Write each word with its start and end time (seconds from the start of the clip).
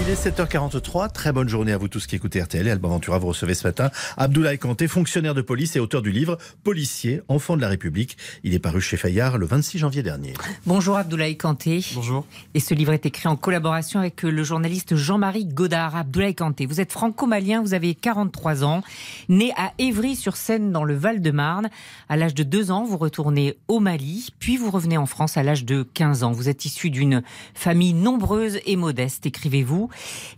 Il 0.00 0.10
est 0.10 0.26
7h43. 0.28 1.10
Très 1.10 1.32
bonne 1.32 1.48
journée 1.48 1.72
à 1.72 1.76
vous 1.76 1.88
tous 1.88 2.06
qui 2.06 2.14
écoutez 2.14 2.40
RTL. 2.40 2.66
Et 2.66 2.70
Alba 2.70 2.88
Ventura, 2.88 3.18
vous 3.18 3.26
recevez 3.26 3.54
ce 3.54 3.66
matin 3.66 3.90
Abdoulaye 4.16 4.58
Kanté, 4.58 4.86
fonctionnaire 4.86 5.34
de 5.34 5.42
police 5.42 5.74
et 5.74 5.80
auteur 5.80 6.02
du 6.02 6.12
livre 6.12 6.38
Policier, 6.62 7.20
enfant 7.26 7.56
de 7.56 7.62
la 7.62 7.68
République. 7.68 8.16
Il 8.44 8.54
est 8.54 8.60
paru 8.60 8.80
chez 8.80 8.96
Fayard 8.96 9.38
le 9.38 9.46
26 9.46 9.78
janvier 9.78 10.04
dernier. 10.04 10.34
Bonjour 10.66 10.96
Abdoulaye 10.96 11.36
Kanté. 11.36 11.84
Bonjour. 11.94 12.24
Et 12.54 12.60
ce 12.60 12.74
livre 12.74 12.92
est 12.92 13.06
écrit 13.06 13.28
en 13.28 13.34
collaboration 13.34 13.98
avec 13.98 14.22
le 14.22 14.42
journaliste 14.44 14.94
Jean-Marie 14.94 15.46
Godard. 15.46 15.96
Abdoulaye 15.96 16.34
Kanté, 16.34 16.66
vous 16.66 16.80
êtes 16.80 16.92
franco-malien, 16.92 17.60
vous 17.60 17.74
avez 17.74 17.94
43 17.94 18.64
ans, 18.64 18.82
né 19.28 19.52
à 19.56 19.72
Évry-sur-Seine 19.78 20.70
dans 20.70 20.84
le 20.84 20.94
Val-de-Marne. 20.94 21.70
À 22.08 22.16
l'âge 22.16 22.34
de 22.34 22.44
2 22.44 22.70
ans, 22.70 22.84
vous 22.84 22.98
retournez 22.98 23.56
au 23.66 23.80
Mali, 23.80 24.28
puis 24.38 24.56
vous 24.58 24.70
revenez 24.70 24.96
en 24.96 25.06
France 25.06 25.36
à 25.36 25.42
l'âge 25.42 25.64
de 25.64 25.82
15 25.82 26.22
ans. 26.22 26.32
Vous 26.32 26.48
êtes 26.48 26.64
issu 26.64 26.90
d'une 26.90 27.22
famille 27.54 27.94
nombreuse 27.94 28.60
et 28.64 28.76
modeste, 28.76 29.26
écrivez-vous. 29.26 29.87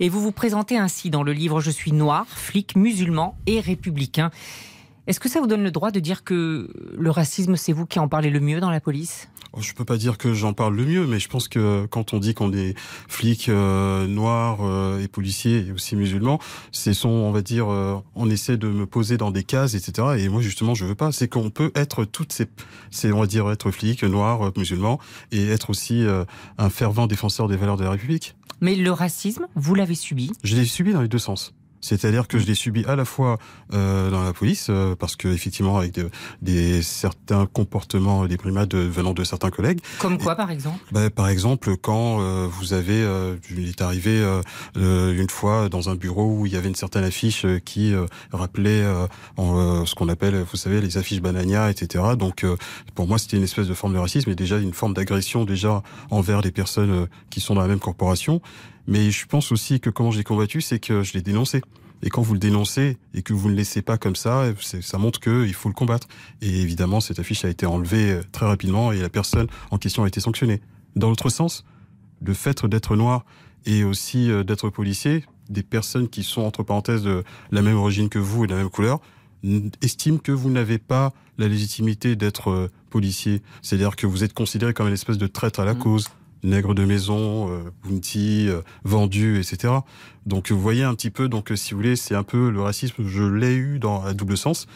Et 0.01 0.09
vous 0.09 0.21
vous 0.21 0.33
présentez 0.33 0.77
ainsi 0.77 1.11
dans 1.11 1.23
le 1.23 1.33
livre 1.33 1.61
Je 1.61 1.71
suis 1.71 1.93
noir, 1.93 2.27
flic, 2.29 2.77
musulman 2.77 3.39
et 3.47 3.61
républicain. 3.61 4.31
Est-ce 5.11 5.19
que 5.19 5.29
ça 5.29 5.41
vous 5.41 5.49
donne 5.49 5.65
le 5.65 5.73
droit 5.73 5.91
de 5.91 5.99
dire 5.99 6.23
que 6.23 6.71
le 6.97 7.11
racisme, 7.11 7.57
c'est 7.57 7.73
vous 7.73 7.85
qui 7.85 7.99
en 7.99 8.07
parlez 8.07 8.31
le 8.31 8.39
mieux 8.39 8.61
dans 8.61 8.71
la 8.71 8.79
police? 8.79 9.29
Oh, 9.53 9.59
Je 9.61 9.75
peux 9.75 9.85
pas 9.85 9.97
dire 9.97 10.19
que 10.19 10.35
j'en 10.35 10.53
parle 10.53 10.77
le 10.77 10.87
mieux, 10.87 11.05
mais 11.05 11.19
je 11.19 11.29
pense 11.29 11.49
que 11.49 11.85
quand 11.87 12.15
on 12.15 12.21
dit 12.21 12.33
qu'on 12.33 12.53
est 12.53 12.79
flic 13.09 13.49
euh, 13.49 14.07
noir 14.07 14.59
euh, 14.61 15.03
et 15.03 15.09
policier 15.09 15.67
et 15.67 15.73
aussi 15.73 15.97
musulman, 15.97 16.39
c'est 16.71 16.95
son, 16.95 17.09
on 17.09 17.33
va 17.33 17.43
dire, 17.43 17.73
euh, 17.73 17.97
on 18.15 18.31
essaie 18.31 18.57
de 18.57 18.69
me 18.69 18.87
poser 18.87 19.17
dans 19.17 19.33
des 19.33 19.43
cases, 19.43 19.75
etc. 19.75 20.11
Et 20.17 20.29
moi 20.29 20.43
justement, 20.43 20.77
je 20.77 20.87
veux 20.87 20.95
pas. 20.95 21.11
C'est 21.11 21.27
qu'on 21.27 21.51
peut 21.51 21.73
être 21.75 22.05
toutes 22.05 22.33
ces, 22.33 22.47
c'est 22.93 23.11
on 23.11 23.19
va 23.19 23.27
dire 23.27 23.51
être 23.51 23.73
flic 23.73 24.05
noir, 24.05 24.47
euh, 24.47 24.53
musulman 24.57 25.01
et 25.33 25.49
être 25.49 25.71
aussi 25.71 26.05
un 26.57 26.71
fervent 26.71 27.09
défenseur 27.09 27.49
des 27.49 27.57
valeurs 27.57 27.77
de 27.77 27.83
la 27.83 27.91
République. 27.91 28.37
Mais 28.61 28.77
le 28.77 28.93
racisme, 28.93 29.49
vous 29.57 29.75
l'avez 29.75 29.97
subi? 29.97 30.31
Je 30.45 30.55
l'ai 30.55 30.65
subi 30.67 30.93
dans 30.93 31.03
les 31.03 31.09
deux 31.09 31.19
sens. 31.19 31.53
C'est-à-dire 31.81 32.29
que 32.29 32.39
je 32.39 32.47
l'ai 32.47 32.55
subi 32.55 32.85
à 32.87 32.97
la 32.97 33.05
fois 33.05 33.39
euh, 33.73 34.11
dans 34.11 34.23
la 34.23 34.33
police, 34.33 34.67
euh, 34.71 34.95
parce 34.97 35.17
que 35.17 35.29
effectivement 35.29 35.79
avec 35.79 35.93
de- 35.95 36.11
des 36.43 36.83
certains 36.83 37.47
comportements, 37.47 38.27
des 38.27 38.37
primades 38.37 38.75
venant 38.75 39.13
de 39.15 39.25
certains 39.25 39.51
collègues. 39.51 39.81
Comme 39.99 40.19
quoi, 40.19 40.35
par 40.35 40.51
exemple? 40.51 40.79
Bah, 40.93 41.09
par 41.11 41.29
exemple, 41.29 41.77
quand 41.77 42.21
euh, 42.21 42.47
vous 42.51 42.73
avez, 42.73 43.01
euh, 43.03 43.37
il 43.51 43.69
est 43.69 43.81
arrivé 43.81 44.11
euh, 44.21 44.43
euh, 44.77 45.19
une 45.21 45.31
fois 45.31 45.69
dans 45.69 45.89
un 45.89 45.95
bureau 45.95 46.27
où 46.37 46.47
il 46.47 46.53
y 46.53 46.57
avait 46.57 46.69
une 46.69 46.75
certaine 46.75 47.05
affiche 47.05 47.47
qui 47.65 47.95
euh, 47.95 48.07
rappelait 48.33 48.83
euh, 48.83 49.07
en, 49.37 49.59
euh, 49.59 49.85
ce 49.87 49.95
qu'on 49.95 50.09
appelle, 50.09 50.45
vous 50.51 50.57
savez, 50.57 50.81
les 50.81 50.99
affiches 50.99 51.21
banania, 51.23 51.71
etc. 51.71 52.05
Donc, 52.19 52.45
euh, 52.45 52.57
pour 52.95 53.07
moi, 53.09 53.19
c'était 53.19 53.37
une 53.37 53.45
espèce 53.45 53.67
de 53.69 53.75
forme 53.75 53.95
de 53.95 53.99
racisme 53.99 54.31
et 54.31 54.35
déjà 54.35 54.59
une 54.59 54.75
forme 54.75 54.95
d'agression 54.95 55.45
déjà 55.45 55.83
envers 56.11 56.41
les 56.43 56.51
personnes 56.51 57.07
qui 57.31 57.41
sont 57.41 57.55
dans 57.55 57.63
la 57.63 57.69
même 57.69 57.81
corporation. 57.81 58.43
Mais 58.91 59.11
je 59.11 59.25
pense 59.25 59.53
aussi 59.53 59.81
que 59.81 59.89
comment 59.89 60.11
j'ai 60.11 60.25
combattu, 60.25 60.61
c'est 60.61 60.81
que 60.81 61.03
je 61.03 61.15
l'ai 61.15 61.23
dénoncé. 61.23 61.63
Et 62.03 62.11
quand 62.11 62.23
vous 62.23 62.33
le 62.33 62.41
dénoncez 62.41 62.99
et 63.15 63.23
que 63.23 63.33
vous 63.33 63.47
ne 63.49 63.53
le 63.53 63.59
laissez 63.59 63.83
pas 63.83 63.99
comme 63.99 64.17
ça, 64.17 64.45
ça 64.61 64.99
montre 64.99 65.21
qu'il 65.21 65.55
faut 65.55 65.69
le 65.69 65.75
combattre. 65.75 66.09
Et 66.43 66.61
évidemment, 66.61 67.01
cette 67.01 67.19
affiche 67.19 67.45
a 67.45 67.49
été 67.49 67.67
enlevée 67.67 68.11
euh, 68.13 68.23
très 68.33 68.47
rapidement 68.47 68.91
et 68.91 69.01
la 69.01 69.09
personne 69.11 69.47
en 69.71 69.79
question 69.79 70.03
a 70.05 70.09
été 70.09 70.19
sanctionnée. 70.21 70.61
Dans 70.97 71.09
l'autre 71.09 71.29
sens, 71.29 71.65
le 72.21 72.35
fait 72.35 72.67
d'être 72.67 72.97
noir 72.97 73.25
et 73.65 73.85
aussi 73.85 74.31
euh, 74.31 74.43
d'être 74.43 74.71
policier, 74.71 75.25
des 75.51 75.63
personnes 75.63 76.09
qui 76.09 76.23
sont 76.23 76.43
entre 76.43 76.63
parenthèses 76.63 77.03
de 77.03 77.23
la 77.53 77.63
même 77.63 77.77
origine 77.77 78.09
que 78.09 78.19
vous 78.19 78.45
et 78.45 78.47
de 78.47 78.53
la 78.55 78.59
même 78.59 78.71
couleur, 78.71 79.01
estiment 79.83 80.19
que 80.19 80.33
vous 80.33 80.51
n'avez 80.51 80.79
pas 80.79 81.13
la 81.39 81.49
légitimité 81.49 82.17
d'être 82.17 82.51
euh, 82.51 82.69
policier. 82.89 83.43
C'est-à-dire 83.63 83.95
que 83.95 84.07
vous 84.07 84.25
êtes 84.25 84.33
considéré 84.33 84.75
comme 84.75 84.89
une 84.89 84.95
espèce 84.95 85.19
de 85.19 85.27
traître 85.27 85.61
à 85.61 85.65
la 85.65 85.75
Mhm. 85.75 85.81
cause, 85.81 86.09
nègre 86.43 86.75
de 86.75 86.85
maison, 86.85 87.51
euh, 87.51 87.71
bounty, 87.83 88.49
euh, 88.49 88.63
vendu, 88.85 89.39
etc. 89.39 89.75
Donc 90.27 90.51
vous 90.51 90.61
voyez 90.61 90.85
un 90.85 90.95
petit 90.95 91.11
peu, 91.11 91.29
donc 91.29 91.53
euh, 91.53 91.57
si 91.57 91.73
vous 91.73 91.79
voulez, 91.79 91.97
c'est 91.97 92.15
un 92.15 92.23
peu 92.23 92.51
le 92.51 92.61
racisme, 92.61 93.07
je 93.07 93.23
l'ai 93.23 93.55
eu 93.55 93.79
dans 93.79 94.03
à 94.03 94.15
double 94.15 94.37
sens. 94.37 94.67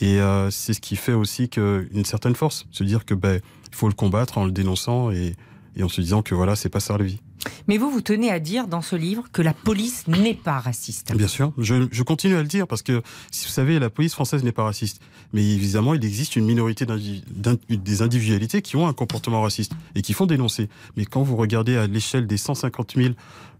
Et 0.00 0.20
euh, 0.20 0.50
c'est 0.50 0.74
ce 0.74 0.80
qui 0.80 0.96
fait 0.96 1.12
aussi 1.12 1.48
que 1.48 1.88
une 1.92 2.04
certaine 2.04 2.34
force, 2.34 2.66
se 2.70 2.84
dire 2.84 3.04
que 3.04 3.14
ben 3.14 3.40
il 3.70 3.74
faut 3.74 3.88
le 3.88 3.94
combattre 3.94 4.38
en 4.38 4.44
le 4.44 4.52
dénonçant 4.52 5.10
et, 5.10 5.34
et 5.76 5.82
en 5.82 5.88
se 5.88 6.00
disant 6.00 6.22
que 6.22 6.34
voilà, 6.34 6.56
c'est 6.56 6.68
pas 6.68 6.80
ça 6.80 6.96
la 6.96 7.04
vie. 7.04 7.20
Mais 7.66 7.78
vous, 7.78 7.90
vous 7.90 8.00
tenez 8.00 8.30
à 8.30 8.40
dire 8.40 8.66
dans 8.66 8.82
ce 8.82 8.96
livre 8.96 9.24
que 9.32 9.42
la 9.42 9.52
police 9.52 10.06
n'est 10.08 10.34
pas 10.34 10.58
raciste. 10.58 11.14
Bien 11.14 11.28
sûr, 11.28 11.52
je, 11.58 12.02
continue 12.02 12.36
à 12.36 12.42
le 12.42 12.48
dire 12.48 12.66
parce 12.66 12.82
que, 12.82 13.02
si 13.30 13.46
vous 13.46 13.52
savez, 13.52 13.78
la 13.78 13.90
police 13.90 14.14
française 14.14 14.44
n'est 14.44 14.52
pas 14.52 14.64
raciste. 14.64 15.00
Mais 15.32 15.42
évidemment, 15.42 15.94
il 15.94 16.04
existe 16.04 16.36
une 16.36 16.46
minorité 16.46 16.86
des 17.68 18.02
individualités 18.02 18.62
qui 18.62 18.76
ont 18.76 18.88
un 18.88 18.92
comportement 18.92 19.42
raciste 19.42 19.72
et 19.94 20.02
qui 20.02 20.12
font 20.12 20.26
dénoncer. 20.26 20.68
Mais 20.96 21.04
quand 21.04 21.22
vous 21.22 21.36
regardez 21.36 21.76
à 21.76 21.86
l'échelle 21.86 22.26
des 22.26 22.36
150 22.36 22.94
000 22.96 23.14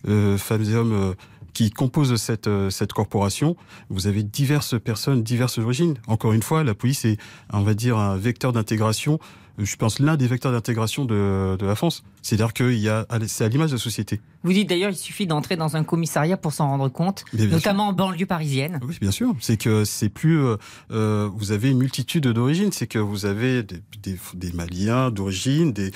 euh, 0.06 0.38
femmes 0.38 0.62
et 0.62 0.74
hommes 0.74 0.92
euh, 0.92 1.14
qui 1.52 1.70
composent 1.70 2.14
cette, 2.16 2.46
euh, 2.46 2.70
cette 2.70 2.92
corporation, 2.92 3.56
vous 3.90 4.06
avez 4.06 4.22
diverses 4.22 4.80
personnes, 4.80 5.22
diverses 5.22 5.58
origines. 5.58 5.94
Encore 6.06 6.32
une 6.32 6.42
fois, 6.42 6.62
la 6.64 6.74
police 6.74 7.04
est, 7.04 7.18
on 7.52 7.62
va 7.62 7.74
dire, 7.74 7.98
un 7.98 8.16
vecteur 8.16 8.52
d'intégration. 8.52 9.18
Je 9.58 9.76
pense 9.76 9.98
l'un 9.98 10.16
des 10.16 10.26
vecteurs 10.26 10.52
d'intégration 10.52 11.04
de, 11.04 11.56
de 11.58 11.66
la 11.66 11.74
France. 11.74 12.04
C'est-à-dire 12.22 12.52
que 12.52 12.70
il 12.70 12.78
y 12.78 12.88
a, 12.88 13.06
c'est 13.26 13.44
à 13.44 13.48
l'image 13.48 13.70
de 13.70 13.76
la 13.76 13.80
société. 13.80 14.20
Vous 14.44 14.52
dites 14.52 14.68
d'ailleurs, 14.68 14.90
il 14.90 14.96
suffit 14.96 15.26
d'entrer 15.26 15.56
dans 15.56 15.76
un 15.76 15.82
commissariat 15.84 16.36
pour 16.36 16.52
s'en 16.52 16.68
rendre 16.68 16.88
compte, 16.88 17.24
sûr. 17.36 17.46
notamment 17.50 17.88
en 17.88 17.92
banlieue 17.92 18.26
parisienne. 18.26 18.78
Oui, 18.86 18.96
bien 19.00 19.10
sûr. 19.10 19.34
C'est 19.40 19.56
que 19.56 19.84
c'est 19.84 20.08
plus. 20.08 20.38
euh, 20.40 20.56
euh, 20.92 21.28
vous 21.34 21.50
avez 21.52 21.70
une 21.70 21.78
multitude 21.78 22.26
d'origines. 22.28 22.70
C'est 22.72 22.86
que 22.86 22.98
vous 22.98 23.26
avez 23.26 23.62
des, 23.62 23.80
des, 24.02 24.16
des 24.34 24.52
Maliens 24.52 25.10
d'origine, 25.10 25.72
des, 25.72 25.90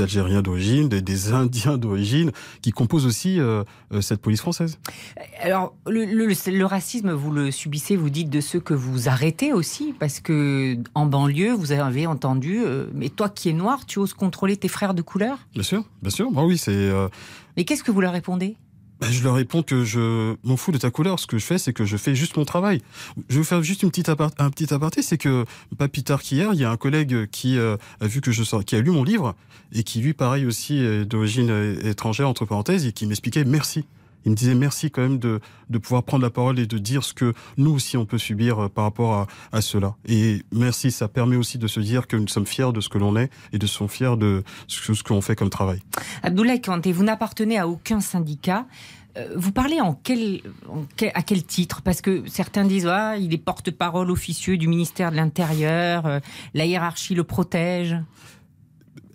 Algériens 0.00 0.42
d'origine, 0.42 0.88
des, 0.88 1.32
Indiens 1.32 1.78
d'origine, 1.78 2.32
qui 2.62 2.70
composent 2.72 3.06
aussi 3.06 3.38
euh, 3.38 3.62
euh, 3.92 4.00
cette 4.00 4.20
police 4.20 4.40
française. 4.40 4.78
Alors, 5.42 5.74
le, 5.86 6.04
le- 6.04 6.30
le 6.50 6.64
racisme, 6.66 7.10
vous 7.12 7.30
le 7.30 7.50
subissez, 7.50 7.96
vous 7.96 8.10
dites 8.10 8.30
de 8.30 8.40
ceux 8.40 8.60
que 8.60 8.74
vous 8.74 9.08
arrêtez 9.08 9.52
aussi, 9.52 9.94
parce 9.98 10.20
que 10.20 10.76
en 10.94 11.06
banlieue, 11.06 11.52
vous 11.52 11.72
avez 11.72 12.06
entendu, 12.06 12.62
euh, 12.64 12.79
mais 12.94 13.08
toi 13.08 13.28
qui 13.28 13.48
es 13.48 13.52
noir, 13.52 13.86
tu 13.86 13.98
oses 13.98 14.14
contrôler 14.14 14.56
tes 14.56 14.68
frères 14.68 14.94
de 14.94 15.02
couleur? 15.02 15.38
Bien 15.54 15.62
sûr, 15.62 15.84
bien 16.02 16.10
sûr. 16.10 16.30
Bah 16.30 16.42
oui, 16.44 16.58
c'est. 16.58 16.70
euh, 16.72 17.08
Mais 17.56 17.64
qu'est-ce 17.64 17.82
que 17.82 17.90
vous 17.90 18.00
leur 18.00 18.12
répondez? 18.12 18.56
Bah, 19.00 19.06
je 19.10 19.24
leur 19.24 19.34
réponds 19.34 19.62
que 19.62 19.82
je 19.82 20.36
m'en 20.44 20.58
fous 20.58 20.72
de 20.72 20.78
ta 20.78 20.90
couleur. 20.90 21.18
Ce 21.18 21.26
que 21.26 21.38
je 21.38 21.44
fais, 21.44 21.56
c'est 21.56 21.72
que 21.72 21.86
je 21.86 21.96
fais 21.96 22.14
juste 22.14 22.36
mon 22.36 22.44
travail. 22.44 22.82
Je 23.30 23.36
vais 23.36 23.38
vous 23.40 23.44
faire 23.46 23.62
juste 23.62 23.82
une 23.82 23.88
petite 23.88 24.10
un 24.10 24.50
petit 24.50 24.74
aparté, 24.74 25.00
c'est 25.00 25.16
que 25.16 25.46
pas 25.78 25.88
plus 25.88 26.02
tard 26.02 26.20
qu'hier, 26.20 26.52
il 26.52 26.60
y 26.60 26.64
a 26.64 26.70
un 26.70 26.76
collègue 26.76 27.26
qui 27.30 27.56
euh, 27.56 27.76
a 28.00 28.06
vu 28.06 28.20
que 28.20 28.30
je 28.30 28.42
sors, 28.42 28.62
qui 28.62 28.76
a 28.76 28.80
lu 28.80 28.90
mon 28.90 29.02
livre 29.02 29.34
et 29.72 29.84
qui 29.84 30.00
lui, 30.00 30.12
pareil 30.12 30.44
aussi, 30.44 30.78
est 30.78 31.04
d'origine 31.06 31.48
euh, 31.48 31.88
étrangère 31.88 32.28
entre 32.28 32.44
parenthèses, 32.44 32.84
et 32.86 32.92
qui 32.92 33.06
m'expliquait 33.06 33.44
merci. 33.44 33.84
Il 34.24 34.32
me 34.32 34.36
disait 34.36 34.54
merci 34.54 34.90
quand 34.90 35.02
même 35.02 35.18
de, 35.18 35.40
de 35.70 35.78
pouvoir 35.78 36.02
prendre 36.02 36.22
la 36.22 36.30
parole 36.30 36.58
et 36.58 36.66
de 36.66 36.78
dire 36.78 37.04
ce 37.04 37.14
que 37.14 37.32
nous 37.56 37.70
aussi 37.72 37.96
on 37.96 38.04
peut 38.06 38.18
subir 38.18 38.58
euh, 38.58 38.68
par 38.68 38.84
rapport 38.84 39.14
à, 39.14 39.26
à 39.52 39.60
cela. 39.60 39.94
Et 40.06 40.42
merci, 40.52 40.90
ça 40.90 41.08
permet 41.08 41.36
aussi 41.36 41.56
de 41.58 41.66
se 41.66 41.80
dire 41.80 42.06
que 42.06 42.16
nous 42.16 42.28
sommes 42.28 42.46
fiers 42.46 42.72
de 42.72 42.80
ce 42.80 42.88
que 42.88 42.98
l'on 42.98 43.16
est 43.16 43.30
et 43.52 43.58
de 43.58 43.66
sont 43.66 43.88
fiers 43.88 44.16
de 44.18 44.42
ce, 44.66 44.92
ce 44.94 45.02
que 45.02 45.12
l'on 45.12 45.20
fait 45.22 45.36
comme 45.36 45.50
travail. 45.50 45.80
Abdoulaye 46.22 46.60
Kanté, 46.60 46.92
vous 46.92 47.04
n'appartenez 47.04 47.58
à 47.58 47.66
aucun 47.66 48.00
syndicat. 48.00 48.66
Euh, 49.16 49.26
Vous 49.36 49.50
parlez 49.52 49.80
en 49.80 49.94
quel, 49.94 50.40
en 50.68 50.84
quel- 50.96 51.10
à 51.14 51.22
quel 51.22 51.42
titre? 51.44 51.82
Parce 51.82 52.00
que 52.00 52.22
certains 52.28 52.64
disent 52.64 52.86
ah, 52.86 53.16
il 53.16 53.32
est 53.34 53.38
porte-parole 53.38 54.10
officieux 54.10 54.56
du 54.56 54.68
ministère 54.68 55.10
de 55.10 55.16
l'Intérieur, 55.16 56.06
euh, 56.06 56.20
la 56.54 56.64
hiérarchie 56.66 57.14
le 57.14 57.24
protège. 57.24 57.96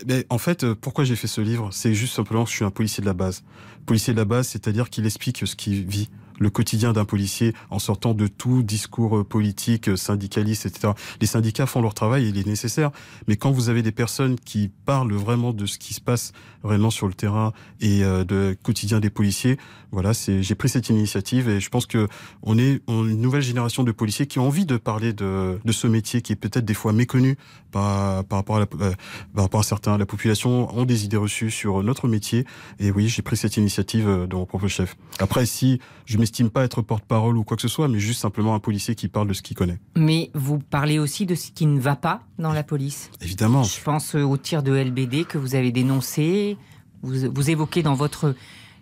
Mais 0.05 0.25
en 0.29 0.37
fait, 0.37 0.73
pourquoi 0.73 1.05
j'ai 1.05 1.15
fait 1.15 1.27
ce 1.27 1.39
livre? 1.39 1.69
C'est 1.71 1.93
juste 1.93 2.13
simplement 2.15 2.43
que 2.43 2.49
je 2.49 2.55
suis 2.57 2.65
un 2.65 2.71
policier 2.71 2.99
de 3.01 3.05
la 3.07 3.13
base. 3.13 3.43
Policier 3.85 4.13
de 4.13 4.17
la 4.17 4.25
base, 4.25 4.47
c'est-à-dire 4.47 4.89
qu'il 4.89 5.05
explique 5.05 5.45
ce 5.45 5.55
qu'il 5.55 5.85
vit, 5.85 6.09
le 6.39 6.49
quotidien 6.49 6.93
d'un 6.93 7.05
policier 7.05 7.53
en 7.69 7.79
sortant 7.79 8.13
de 8.13 8.27
tout 8.27 8.63
discours 8.63 9.17
euh, 9.17 9.23
politique, 9.23 9.89
euh, 9.89 9.95
syndicaliste, 9.95 10.65
etc. 10.65 10.93
Les 11.21 11.27
syndicats 11.27 11.65
font 11.65 11.81
leur 11.81 11.93
travail, 11.93 12.29
il 12.29 12.37
est 12.37 12.47
nécessaire. 12.47 12.91
Mais 13.27 13.37
quand 13.37 13.51
vous 13.51 13.69
avez 13.69 13.81
des 13.81 13.91
personnes 13.91 14.37
qui 14.39 14.69
parlent 14.85 15.13
vraiment 15.13 15.53
de 15.53 15.65
ce 15.65 15.77
qui 15.77 15.93
se 15.93 16.01
passe 16.01 16.31
réellement 16.63 16.89
sur 16.89 17.07
le 17.07 17.13
terrain 17.13 17.53
et 17.79 18.03
euh, 18.03 18.23
de 18.23 18.57
quotidien 18.63 18.99
des 18.99 19.09
policiers, 19.09 19.57
voilà, 19.91 20.13
c'est 20.13 20.43
j'ai 20.43 20.55
pris 20.55 20.67
cette 20.67 20.89
initiative 20.89 21.47
et 21.47 21.59
je 21.59 21.69
pense 21.69 21.85
que 21.85 22.07
on 22.41 22.57
est 22.57 22.81
une 22.87 23.21
nouvelle 23.21 23.41
génération 23.41 23.83
de 23.83 23.91
policiers 23.91 24.27
qui 24.27 24.39
ont 24.39 24.47
envie 24.47 24.65
de 24.65 24.77
parler 24.77 25.13
de, 25.13 25.59
de 25.63 25.71
ce 25.71 25.87
métier 25.87 26.21
qui 26.21 26.33
est 26.33 26.35
peut-être 26.35 26.65
des 26.65 26.73
fois 26.73 26.91
méconnu 26.91 27.37
par, 27.71 28.25
par 28.25 28.39
rapport 28.39 28.57
à 28.57 28.59
la, 28.59 28.65
euh, 28.81 28.93
par 29.33 29.45
rapport 29.45 29.59
à 29.61 29.63
certains. 29.63 29.97
La 29.97 30.05
population 30.05 30.75
ont 30.75 30.85
des 30.85 31.05
idées 31.05 31.17
reçues 31.17 31.51
sur 31.51 31.83
notre 31.83 32.07
métier 32.07 32.45
et 32.79 32.91
oui, 32.91 33.07
j'ai 33.07 33.21
pris 33.21 33.37
cette 33.37 33.57
initiative 33.57 34.27
de 34.29 34.35
mon 34.35 34.45
propre 34.45 34.67
chef. 34.67 34.95
Après, 35.19 35.45
si 35.45 35.79
m'estime 36.25 36.49
pas 36.49 36.63
être 36.63 36.81
porte-parole 36.81 37.37
ou 37.37 37.43
quoi 37.43 37.55
que 37.55 37.61
ce 37.61 37.67
soit, 37.67 37.87
mais 37.87 37.99
juste 37.99 38.19
simplement 38.19 38.55
un 38.55 38.59
policier 38.59 38.95
qui 38.95 39.07
parle 39.07 39.27
de 39.27 39.33
ce 39.33 39.43
qu'il 39.43 39.55
connaît. 39.55 39.77
Mais 39.95 40.31
vous 40.33 40.57
parlez 40.57 40.97
aussi 40.97 41.27
de 41.27 41.35
ce 41.35 41.51
qui 41.51 41.67
ne 41.67 41.79
va 41.79 41.95
pas 41.95 42.21
dans 42.39 42.51
la 42.51 42.63
police. 42.63 43.11
Évidemment. 43.21 43.61
Je 43.61 43.79
pense 43.83 44.15
euh, 44.15 44.23
au 44.23 44.35
tir 44.35 44.63
de 44.63 44.71
LBD 44.75 45.25
que 45.25 45.37
vous 45.37 45.53
avez 45.53 45.71
dénoncé. 45.71 46.57
Vous, 47.03 47.31
vous 47.31 47.49
évoquez 47.51 47.83
dans 47.83 47.93
votre 47.93 48.33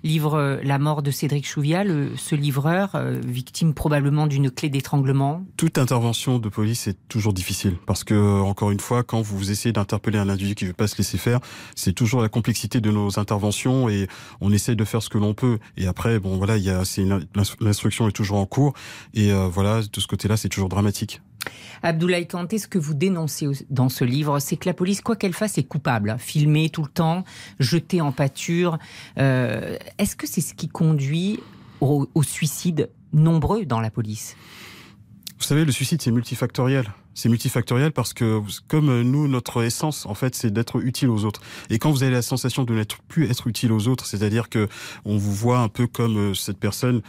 livre 0.03 0.59
la 0.63 0.79
mort 0.79 1.01
de 1.01 1.11
Cédric 1.11 1.47
Chouvial, 1.47 2.09
ce 2.17 2.35
livreur, 2.35 2.97
victime 3.25 3.73
probablement 3.73 4.27
d'une 4.27 4.51
clé 4.51 4.69
d'étranglement. 4.69 5.43
Toute 5.57 5.77
intervention 5.77 6.39
de 6.39 6.49
police 6.49 6.87
est 6.87 6.97
toujours 7.07 7.33
difficile 7.33 7.77
parce 7.85 8.03
que, 8.03 8.41
encore 8.41 8.71
une 8.71 8.79
fois, 8.79 9.03
quand 9.03 9.21
vous 9.21 9.51
essayez 9.51 9.73
d'interpeller 9.73 10.19
un 10.19 10.29
individu 10.29 10.55
qui 10.55 10.65
ne 10.65 10.69
veut 10.69 10.75
pas 10.75 10.87
se 10.87 10.97
laisser 10.97 11.17
faire, 11.17 11.39
c'est 11.75 11.93
toujours 11.93 12.21
la 12.21 12.29
complexité 12.29 12.81
de 12.81 12.91
nos 12.91 13.19
interventions 13.19 13.89
et 13.89 14.07
on 14.41 14.51
essaie 14.51 14.75
de 14.75 14.85
faire 14.85 15.01
ce 15.01 15.09
que 15.09 15.17
l'on 15.17 15.33
peut. 15.33 15.59
Et 15.77 15.87
après, 15.87 16.19
bon 16.19 16.37
voilà, 16.37 16.57
l'instruction 17.61 18.07
est 18.07 18.11
toujours 18.11 18.37
en 18.37 18.45
cours 18.45 18.73
et 19.13 19.31
voilà, 19.31 19.81
de 19.81 19.99
ce 19.99 20.07
côté-là, 20.07 20.37
c'est 20.37 20.49
toujours 20.49 20.69
dramatique. 20.69 21.21
Abdoulaye 21.81 22.27
Kanté, 22.27 22.57
ce 22.57 22.67
que 22.67 22.77
vous 22.77 22.93
dénoncez 22.93 23.47
dans 23.69 23.89
ce 23.89 24.03
livre, 24.05 24.39
c'est 24.39 24.57
que 24.57 24.67
la 24.67 24.73
police, 24.73 25.01
quoi 25.01 25.15
qu'elle 25.15 25.33
fasse, 25.33 25.57
est 25.57 25.63
coupable. 25.63 26.15
Filmée 26.19 26.69
tout 26.69 26.83
le 26.83 26.89
temps, 26.89 27.23
jetée 27.59 28.01
en 28.01 28.11
pâture. 28.11 28.77
Euh, 29.17 29.77
est-ce 29.97 30.15
que 30.15 30.27
c'est 30.27 30.41
ce 30.41 30.53
qui 30.53 30.69
conduit 30.69 31.39
au, 31.81 32.07
au 32.15 32.23
suicide 32.23 32.89
nombreux 33.11 33.65
dans 33.65 33.81
la 33.81 33.91
police? 33.91 34.35
Vous 35.37 35.43
savez, 35.43 35.65
le 35.65 35.73
suicide, 35.73 36.01
c'est 36.01 36.11
multifactoriel. 36.11 36.85
C'est 37.15 37.29
multifactoriel 37.29 37.91
parce 37.91 38.13
que 38.13 38.41
comme 38.67 39.01
nous, 39.01 39.27
notre 39.27 39.63
essence, 39.63 40.05
en 40.05 40.15
fait, 40.15 40.35
c'est 40.35 40.51
d'être 40.51 40.81
utile 40.81 41.09
aux 41.09 41.25
autres. 41.25 41.41
Et 41.69 41.77
quand 41.77 41.91
vous 41.91 42.01
avez 42.01 42.11
la 42.11 42.21
sensation 42.21 42.63
de 42.63 42.73
n'être 42.73 42.99
plus 43.07 43.29
être 43.29 43.47
utile 43.47 43.71
aux 43.71 43.87
autres, 43.87 44.05
c'est-à-dire 44.05 44.49
que 44.49 44.67
on 45.05 45.17
vous 45.17 45.33
voit 45.33 45.59
un 45.59 45.67
peu 45.67 45.85
comme 45.85 46.17
euh, 46.17 46.33
cette 46.33 46.57
personne 46.57 47.01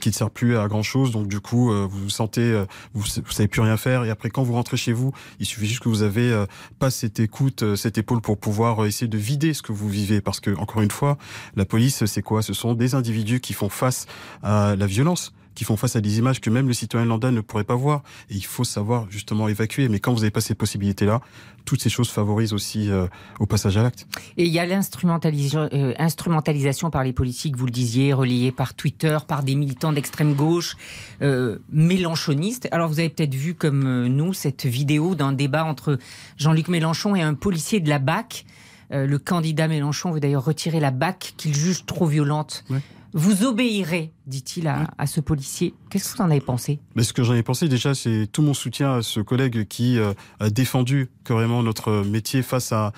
qui 0.00 0.08
ne 0.08 0.14
sert 0.14 0.30
plus 0.30 0.56
à 0.56 0.68
grand 0.68 0.82
chose. 0.82 1.10
Donc 1.10 1.28
du 1.28 1.40
coup, 1.40 1.72
euh, 1.72 1.86
vous 1.90 2.04
vous 2.04 2.10
sentez, 2.10 2.40
euh, 2.40 2.64
vous, 2.94 3.02
vous 3.02 3.32
savez 3.32 3.48
plus 3.48 3.60
rien 3.60 3.76
faire. 3.76 4.04
Et 4.04 4.10
après, 4.10 4.30
quand 4.30 4.42
vous 4.42 4.54
rentrez 4.54 4.76
chez 4.76 4.92
vous, 4.92 5.12
il 5.40 5.46
suffit 5.46 5.66
juste 5.66 5.80
que 5.80 5.88
vous 5.88 6.02
avez 6.02 6.44
pas 6.78 6.90
cette 6.90 7.20
écoute, 7.20 7.76
cette 7.76 7.98
épaule 7.98 8.20
pour 8.20 8.38
pouvoir 8.38 8.84
essayer 8.86 9.08
de 9.08 9.18
vider 9.18 9.54
ce 9.54 9.62
que 9.62 9.72
vous 9.72 9.88
vivez. 9.88 10.20
Parce 10.20 10.40
que 10.40 10.54
encore 10.56 10.82
une 10.82 10.90
fois, 10.90 11.18
la 11.56 11.64
police, 11.64 12.04
c'est 12.04 12.22
quoi? 12.22 12.42
Ce 12.42 12.52
sont 12.52 12.74
des 12.74 12.94
individus 12.94 13.40
qui 13.40 13.52
font 13.52 13.68
face 13.68 14.06
à 14.42 14.76
la 14.76 14.86
violence 14.86 15.32
qui 15.54 15.64
font 15.64 15.76
face 15.76 15.96
à 15.96 16.00
des 16.00 16.18
images 16.18 16.40
que 16.40 16.50
même 16.50 16.68
le 16.68 16.74
citoyen 16.74 17.06
lambda 17.06 17.30
ne 17.30 17.40
pourrait 17.40 17.64
pas 17.64 17.74
voir. 17.74 18.02
Et 18.30 18.34
il 18.34 18.44
faut 18.44 18.64
savoir 18.64 19.06
justement 19.10 19.48
évacuer. 19.48 19.88
Mais 19.88 20.00
quand 20.00 20.12
vous 20.12 20.20
n'avez 20.20 20.30
pas 20.30 20.40
ces 20.40 20.54
possibilités-là, 20.54 21.20
toutes 21.64 21.82
ces 21.82 21.90
choses 21.90 22.10
favorisent 22.10 22.52
aussi 22.52 22.90
euh, 22.90 23.06
au 23.38 23.46
passage 23.46 23.76
à 23.76 23.82
l'acte. 23.82 24.06
Et 24.36 24.44
il 24.44 24.52
y 24.52 24.58
a 24.58 24.66
l'instrumentalisation 24.66 26.88
euh, 26.88 26.90
par 26.90 27.04
les 27.04 27.12
politiques, 27.12 27.56
vous 27.56 27.66
le 27.66 27.72
disiez, 27.72 28.12
reliée 28.12 28.52
par 28.52 28.74
Twitter, 28.74 29.18
par 29.26 29.42
des 29.42 29.54
militants 29.54 29.92
d'extrême 29.92 30.34
gauche, 30.34 30.76
euh, 31.22 31.58
mélanchonistes. 31.70 32.68
Alors 32.72 32.88
vous 32.88 32.98
avez 32.98 33.08
peut-être 33.08 33.34
vu 33.34 33.54
comme 33.54 34.06
nous 34.06 34.32
cette 34.32 34.66
vidéo 34.66 35.14
d'un 35.14 35.32
débat 35.32 35.64
entre 35.64 35.98
Jean-Luc 36.36 36.68
Mélenchon 36.68 37.14
et 37.14 37.22
un 37.22 37.34
policier 37.34 37.80
de 37.80 37.88
la 37.88 37.98
BAC. 37.98 38.44
le 38.90 39.18
candidat 39.18 39.68
Mélenchon 39.68 40.10
veut 40.10 40.20
d'ailleurs 40.20 40.44
retirer 40.44 40.80
la 40.80 40.90
BAC 40.90 41.34
qu'il 41.36 41.54
juge 41.54 41.86
trop 41.86 42.06
violente. 42.06 42.64
Ouais. 42.70 42.80
Vous 43.14 43.44
obéirez, 43.44 44.12
dit-il 44.26 44.66
à, 44.68 44.90
à, 44.96 45.06
ce 45.06 45.20
policier. 45.20 45.74
Qu'est-ce 45.90 46.12
que 46.12 46.18
vous 46.18 46.24
en 46.24 46.30
avez 46.30 46.40
pensé? 46.40 46.80
Mais 46.94 47.02
Ce 47.02 47.12
que 47.12 47.22
j'en 47.22 47.34
ai 47.34 47.42
pensé 47.42 47.68
déjà, 47.68 47.94
c'est 47.94 48.26
tout 48.30 48.42
mon 48.42 48.54
soutien 48.54 48.94
à 48.94 49.02
ce 49.02 49.20
collègue 49.20 49.66
qui 49.68 49.98
euh, 49.98 50.14
a 50.40 50.48
défendu 50.48 51.10
carrément 51.24 51.62
notre 51.62 52.04
métier 52.04 52.42
face 52.42 52.72
à, 52.72 52.92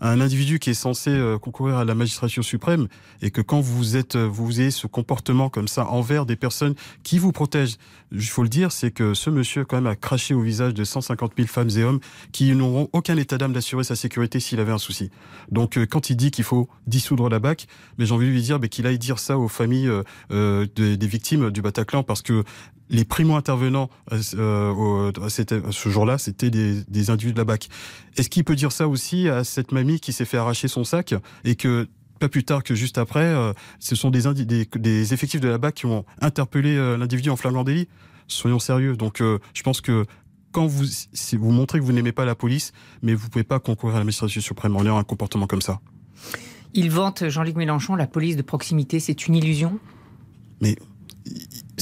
un 0.00 0.20
individu 0.20 0.58
qui 0.58 0.70
est 0.70 0.74
censé 0.74 1.10
euh, 1.10 1.38
concourir 1.38 1.76
à 1.76 1.84
la 1.84 1.94
magistrature 1.94 2.44
suprême 2.44 2.88
et 3.22 3.30
que 3.30 3.40
quand 3.40 3.60
vous 3.60 3.96
êtes, 3.96 4.16
euh, 4.16 4.26
vous 4.26 4.60
ayez 4.60 4.70
ce 4.70 4.86
comportement 4.86 5.48
comme 5.48 5.68
ça 5.68 5.86
envers 5.86 6.26
des 6.26 6.36
personnes 6.36 6.74
qui 7.02 7.18
vous 7.18 7.32
protègent, 7.32 7.76
il 8.12 8.22
faut 8.22 8.42
le 8.42 8.48
dire, 8.48 8.72
c'est 8.72 8.90
que 8.90 9.14
ce 9.14 9.30
monsieur 9.30 9.64
quand 9.64 9.76
même 9.76 9.86
a 9.86 9.96
craché 9.96 10.34
au 10.34 10.40
visage 10.40 10.74
de 10.74 10.84
150 10.84 11.32
000 11.36 11.48
femmes 11.48 11.70
et 11.76 11.82
hommes 11.82 12.00
qui 12.32 12.54
n'auront 12.54 12.88
aucun 12.92 13.16
état 13.16 13.38
d'âme 13.38 13.52
d'assurer 13.52 13.84
sa 13.84 13.96
sécurité 13.96 14.38
s'il 14.38 14.60
avait 14.60 14.72
un 14.72 14.78
souci. 14.78 15.10
Donc 15.50 15.78
euh, 15.78 15.86
quand 15.86 16.10
il 16.10 16.16
dit 16.16 16.30
qu'il 16.30 16.44
faut 16.44 16.68
dissoudre 16.86 17.28
la 17.28 17.38
BAC, 17.38 17.66
mais 17.98 18.06
j'ai 18.06 18.12
envie 18.12 18.26
de 18.26 18.32
lui 18.32 18.42
dire 18.42 18.60
qu'il 18.70 18.86
aille 18.86 18.98
dire 18.98 19.18
ça 19.18 19.38
aux 19.38 19.48
familles 19.48 19.90
des 20.30 21.06
victimes 21.06 21.50
du 21.50 21.62
Bataclan 21.62 22.02
parce 22.02 22.22
que 22.22 22.44
les 22.88 23.04
primo-intervenants 23.04 23.90
euh, 24.12 25.12
ce 25.22 25.88
jour-là, 25.88 26.18
c'était 26.18 26.50
des, 26.50 26.82
des, 26.88 27.10
individus 27.10 27.32
de 27.32 27.38
la 27.38 27.44
BAC. 27.44 27.68
Est-ce 28.16 28.30
qu'il 28.30 28.44
peut 28.44 28.56
dire 28.56 28.72
ça 28.72 28.88
aussi 28.88 29.28
à 29.28 29.44
cette 29.44 29.72
mamie 29.72 30.00
qui 30.00 30.12
s'est 30.12 30.24
fait 30.24 30.38
arracher 30.38 30.68
son 30.68 30.84
sac 30.84 31.14
et 31.44 31.56
que 31.56 31.88
pas 32.18 32.28
plus 32.28 32.44
tard 32.44 32.62
que 32.62 32.74
juste 32.74 32.98
après, 32.98 33.24
euh, 33.24 33.52
ce 33.78 33.94
sont 33.94 34.10
des, 34.10 34.22
des, 34.44 34.64
des, 34.64 35.14
effectifs 35.14 35.40
de 35.40 35.48
la 35.48 35.58
BAC 35.58 35.74
qui 35.76 35.86
ont 35.86 36.04
interpellé 36.20 36.76
euh, 36.76 36.96
l'individu 36.96 37.30
en 37.30 37.36
flagrant 37.36 37.64
délit? 37.64 37.88
Soyons 38.28 38.58
sérieux. 38.58 38.96
Donc 38.96 39.20
euh, 39.20 39.38
je 39.54 39.62
pense 39.62 39.80
que 39.80 40.06
quand 40.52 40.66
vous, 40.66 40.84
vous 41.38 41.50
montrez 41.50 41.78
que 41.78 41.84
vous 41.84 41.92
n'aimez 41.92 42.12
pas 42.12 42.24
la 42.24 42.34
police, 42.34 42.72
mais 43.02 43.14
vous 43.14 43.28
pouvez 43.28 43.44
pas 43.44 43.60
concourir 43.60 43.96
à 43.96 43.98
l'administration 43.98 44.40
suprême 44.40 44.76
en 44.76 44.82
ayant 44.82 44.98
un 44.98 45.04
comportement 45.04 45.46
comme 45.46 45.60
ça. 45.60 45.80
Il 46.72 46.90
vante, 46.90 47.28
Jean-Luc 47.28 47.56
Mélenchon, 47.56 47.94
la 47.94 48.06
police 48.06 48.36
de 48.36 48.42
proximité, 48.42 49.00
c'est 49.00 49.26
une 49.26 49.34
illusion? 49.34 49.78
Mais 50.60 50.76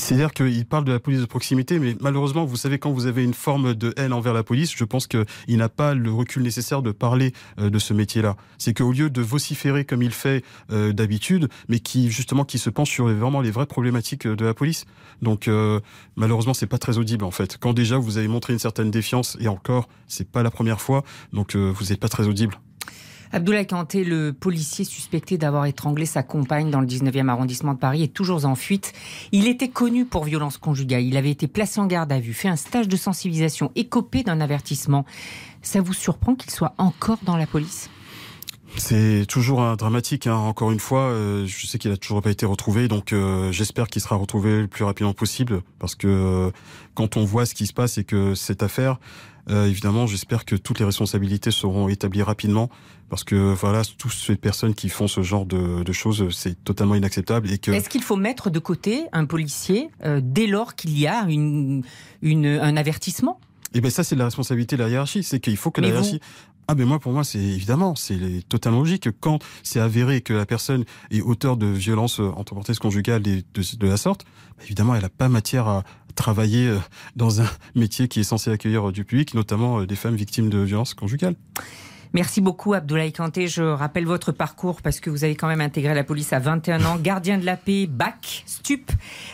c'est-à-dire 0.05 0.35
qu'il 0.35 0.67
parle 0.67 0.85
de 0.85 0.93
la 0.93 1.01
police 1.01 1.23
de 1.23 1.25
proximité, 1.25 1.79
mais 1.79 1.97
malheureusement, 1.99 2.45
vous 2.45 2.59
savez, 2.59 2.79
quand 2.79 2.93
vous 2.93 3.06
avez 3.06 3.25
une 3.25 3.33
forme 3.33 3.73
de 3.73 3.95
haine 3.97 4.12
envers 4.12 4.35
la 4.35 4.43
police, 4.43 4.75
je 4.77 4.85
pense 4.85 5.06
qu'il 5.06 5.25
n'a 5.49 5.71
pas 5.71 5.95
le 5.95 6.12
recul 6.12 6.43
nécessaire 6.43 6.83
de 6.83 6.93
parler 6.93 7.33
euh, 7.59 7.71
de 7.71 7.79
ce 7.79 7.95
métier-là. 7.95 8.37
C'est 8.59 8.75
qu'au 8.75 8.93
lieu 8.93 9.09
de 9.09 9.23
vociférer 9.23 9.87
comme 9.87 10.03
il 10.03 10.11
fait 10.11 10.45
euh, 10.71 10.93
d'habitude, 10.93 11.49
mais 11.69 11.79
qui 11.79 12.11
justement 12.11 12.45
qui 12.45 12.59
se 12.59 12.69
penche 12.69 12.91
sur 12.91 13.09
vraiment 13.09 13.41
les 13.41 13.51
vraies 13.51 13.65
problématiques 13.65 14.27
euh, 14.27 14.37
de 14.37 14.45
la 14.45 14.53
police. 14.53 14.85
Donc 15.23 15.49
malheureusement, 16.17 16.53
c'est 16.53 16.67
pas 16.67 16.77
très 16.77 16.99
audible 16.99 17.25
en 17.25 17.31
fait. 17.31 17.56
Quand 17.56 17.73
déjà 17.73 17.97
vous 17.97 18.19
avez 18.19 18.29
montré 18.29 18.53
une 18.53 18.59
certaine 18.59 18.91
défiance, 18.91 19.39
et 19.41 19.49
encore, 19.49 19.89
c'est 20.06 20.29
pas 20.29 20.43
la 20.43 20.51
première 20.51 20.83
fois, 20.83 21.03
donc 21.33 21.56
vous 21.56 21.85
n'êtes 21.87 22.01
pas 22.01 22.09
très 22.09 22.27
audible. 22.27 22.59
Abdoulaye 23.34 23.66
Kanté, 23.66 24.04
le 24.04 24.32
policier 24.32 24.84
suspecté 24.84 25.38
d'avoir 25.38 25.66
étranglé 25.66 26.06
sa 26.06 26.22
compagne 26.22 26.70
dans 26.70 26.81
le 26.81 26.86
19e 26.86 27.28
arrondissement 27.28 27.75
de 27.75 27.81
Paris, 27.81 28.04
est 28.04 28.14
toujours 28.14 28.44
en 28.44 28.54
fuite. 28.54 28.92
Il 29.32 29.48
était 29.48 29.66
connu 29.66 30.04
pour 30.04 30.22
violence 30.22 30.56
conjugale. 30.56 31.02
Il 31.02 31.16
avait 31.16 31.32
été 31.32 31.48
placé 31.48 31.81
en 31.81 31.86
garde 31.88 32.12
à 32.12 32.20
vue, 32.20 32.32
fait 32.32 32.46
un 32.46 32.54
stage 32.54 32.86
de 32.86 32.96
sensibilisation, 32.96 33.72
écopé 33.75 34.22
d'un 34.22 34.40
avertissement. 34.40 35.04
Ça 35.62 35.81
vous 35.81 35.94
surprend 35.94 36.36
qu'il 36.36 36.52
soit 36.52 36.75
encore 36.78 37.19
dans 37.25 37.36
la 37.36 37.48
police? 37.48 37.90
C'est 38.76 39.26
toujours 39.28 39.62
un 39.62 39.75
dramatique. 39.75 40.28
Hein. 40.28 40.36
Encore 40.36 40.70
une 40.70 40.78
fois, 40.78 41.00
euh, 41.00 41.44
je 41.44 41.66
sais 41.66 41.78
qu'il 41.78 41.90
a 41.90 41.96
toujours 41.96 42.22
pas 42.22 42.31
été 42.31 42.46
retrouvé, 42.46 42.86
donc 42.86 43.12
euh, 43.12 43.50
j'espère 43.50 43.88
qu'il 43.88 44.00
sera 44.00 44.14
retrouvé 44.14 44.60
le 44.62 44.69
plus 44.69 44.84
rapidement 44.84 45.12
possible, 45.12 45.62
parce 45.81 45.96
que 45.96 46.06
euh, 46.06 46.50
quand 46.94 47.16
on 47.16 47.25
voit 47.25 47.46
ce 47.46 47.54
qui 47.54 47.66
se 47.66 47.72
passe 47.72 47.98
et 47.98 48.04
que 48.04 48.34
cette 48.34 48.62
affaire, 48.62 48.98
euh, 49.50 49.67
évidemment, 49.67 50.06
j'espère 50.06 50.44
que 50.44 50.56
toutes 50.56 50.79
les 50.79 50.85
responsabilités 50.85 51.50
seront 51.50 51.88
établies 51.88 52.23
rapidement 52.23 52.70
parce 53.11 53.25
que 53.25 53.52
voilà, 53.52 53.82
toutes 53.99 54.12
ces 54.12 54.37
personnes 54.37 54.75
qui 54.75 54.88
font 54.88 55.06
ce 55.06 55.23
genre 55.23 55.44
de, 55.44 55.82
de 55.82 55.93
choses, 55.93 56.35
c'est 56.35 56.62
totalement 56.64 56.94
inacceptable. 56.94 57.50
Et 57.52 57.58
que 57.58 57.70
est-ce 57.70 57.88
qu'il 57.88 58.02
faut 58.02 58.17
mettre 58.17 58.50
de 58.50 58.58
côté 58.58 59.05
un 59.12 59.26
policier 59.26 59.91
euh, 60.05 60.20
dès 60.23 60.46
lors 60.46 60.75
qu'il 60.75 60.99
y 60.99 61.06
a 61.06 61.26
une, 61.29 61.82
une, 62.23 62.46
un 62.46 62.76
avertissement? 62.76 63.38
Eh 63.75 63.81
ben 63.81 63.91
ça, 63.91 64.05
c'est 64.05 64.17
la 64.17 64.25
responsabilité 64.25 64.76
de 64.76 64.82
la 64.82 64.88
hiérarchie. 64.88 65.23
C'est 65.23 65.41
qu'il 65.41 65.56
faut 65.56 65.70
que 65.70 65.81
la 65.81 65.88
hiérarchie. 65.88 66.20
Ah 66.67 66.75
ben 66.75 66.87
moi 66.87 66.99
pour 66.99 67.12
moi 67.12 67.25
c'est 67.25 67.38
évidemment 67.38 67.94
c'est 67.94 68.43
totalement 68.48 68.79
logique 68.79 69.08
quand 69.20 69.39
c'est 69.63 69.81
avéré 69.81 70.22
que 70.22 70.32
la 70.32 70.46
personne 70.46 70.86
est 71.10 71.20
auteur 71.20 71.58
de 71.58 71.67
violences 71.67 72.20
euh, 72.20 72.31
entre 72.36 72.55
parenthèses 72.55 72.79
conjugales 72.79 73.20
de, 73.20 73.43
de, 73.53 73.77
de 73.77 73.86
la 73.86 73.98
sorte, 73.98 74.24
évidemment 74.63 74.94
elle 74.94 75.03
n'a 75.03 75.10
pas 75.10 75.29
matière 75.29 75.69
à, 75.69 75.84
travailler 76.15 76.69
euh, 76.69 76.79
dans 77.17 77.41
un 77.41 77.49
métier 77.75 78.09
qui 78.09 78.21
est 78.21 78.25
censé 78.25 78.51
accueillir 78.51 78.89
euh, 78.89 78.93
du 78.93 79.05
public, 79.05 79.35
notamment 79.35 79.81
euh, 79.81 79.87
des 79.87 79.97
femmes 79.97 80.17
victimes 80.17 80.51
de 80.51 80.59
violences 80.59 80.94
conjugales. 80.94 81.37
Merci 82.15 82.41
beaucoup 82.41 82.75
Abdoulaye 82.75 83.13
Kanté. 83.13 83.49
Je 83.49 83.65
rappelle 83.65 84.06
votre 84.06 84.31
parcours 84.31 84.83
parce 84.83 85.01
que 85.01 85.11
vous 85.11 85.25
avez 85.25 85.35
quand 85.35 85.49
même 85.49 85.61
intégré 85.61 85.94
la 85.94 86.05
police 86.05 86.33
à 86.33 86.39
21 86.39 86.85
ans, 86.85 86.97
gardien 86.97 87.39
de 87.39 87.44
la 87.44 87.56
paix, 87.56 87.89
BAC, 87.89 88.44
STUP, 88.47 88.93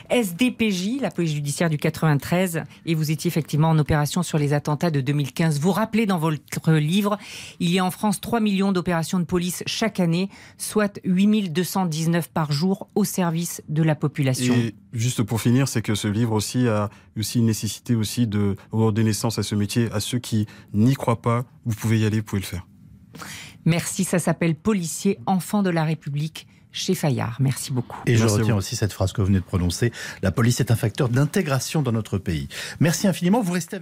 SDPJ, 0.09 1.03
la 1.03 1.11
police 1.11 1.35
judiciaire 1.35 1.69
du 1.69 1.77
93 1.77 2.63
et 2.87 2.95
vous 2.95 3.11
étiez 3.11 3.29
effectivement 3.29 3.69
en 3.69 3.79
opération 3.79 4.23
sur 4.23 4.39
les 4.39 4.55
attentats 4.55 4.91
de 4.91 5.03
2015. 5.03 5.61
Vous 5.61 5.73
rappelez 5.73 6.07
dans 6.07 6.17
votre 6.17 6.73
livre, 6.73 7.19
il 7.59 7.71
y 7.71 7.79
a 7.79 7.85
en 7.85 7.91
France 7.91 8.19
3 8.19 8.41
millions 8.41 8.73
d'opérations 8.73 9.19
de 9.19 9.25
police 9.25 9.63
chaque 9.67 10.01
année, 10.01 10.31
soit 10.57 11.01
8219 11.05 12.31
par 12.31 12.51
jour 12.51 12.89
au 12.95 13.05
service 13.05 13.61
de 13.69 13.83
la 13.83 13.95
population. 13.95 14.55
Et 14.55 14.75
juste 14.95 15.23
pour 15.23 15.43
finir, 15.43 15.69
c'est 15.69 15.83
que 15.83 15.95
ce 15.95 16.09
livre 16.09 16.33
aussi 16.33 16.67
a 16.67 16.89
aussi 17.19 17.41
une 17.41 17.47
nécessité 17.47 17.95
aussi 17.95 18.27
de 18.27 18.57
redonner 18.73 19.09
naissance 19.11 19.39
à 19.39 19.43
ce 19.43 19.55
métier 19.55 19.91
à 19.93 20.01
ceux 20.01 20.19
qui 20.19 20.47
n'y 20.73 20.95
croient 20.95 21.21
pas. 21.21 21.45
Vous 21.67 21.75
pouvez 21.75 21.99
y 21.99 22.07
aller, 22.07 22.21
vous 22.21 22.25
pouvez 22.25 22.41
le 22.41 22.47
faire. 22.47 22.65
Merci, 23.65 24.05
ça 24.05 24.19
s'appelle 24.19 24.55
Policier, 24.55 25.19
enfant 25.27 25.63
de 25.63 25.71
la 25.71 25.85
République 25.85 26.47
chez 26.73 26.95
Fayard. 26.95 27.37
Merci 27.41 27.73
beaucoup. 27.73 27.99
Et 28.07 28.17
je 28.17 28.27
retiens 28.27 28.57
aussi 28.57 28.77
cette 28.77 28.93
phrase 28.93 29.13
que 29.13 29.21
vous 29.21 29.27
venez 29.27 29.41
de 29.41 29.45
prononcer. 29.45 29.93
La 30.23 30.31
police 30.31 30.61
est 30.61 30.71
un 30.71 30.77
facteur 30.77 31.09
d'intégration 31.09 31.83
dans 31.83 31.93
notre 31.93 32.19
pays. 32.19 32.49
Merci 32.79 33.09
infiniment. 33.09 33.41
Vous 33.41 33.53
restez 33.53 33.75
avec 33.75 33.79